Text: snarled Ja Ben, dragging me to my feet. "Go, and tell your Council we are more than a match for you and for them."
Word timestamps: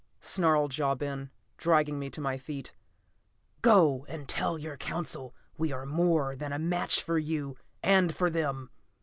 snarled 0.19 0.75
Ja 0.75 0.95
Ben, 0.95 1.29
dragging 1.57 1.99
me 1.99 2.09
to 2.09 2.19
my 2.19 2.35
feet. 2.35 2.73
"Go, 3.61 4.03
and 4.09 4.27
tell 4.27 4.57
your 4.57 4.75
Council 4.75 5.35
we 5.59 5.71
are 5.71 5.85
more 5.85 6.35
than 6.35 6.51
a 6.51 6.57
match 6.57 7.03
for 7.03 7.19
you 7.19 7.55
and 7.83 8.15
for 8.15 8.31
them." 8.31 8.71